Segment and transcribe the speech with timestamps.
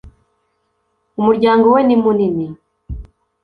[1.19, 2.45] umuryango we ni munini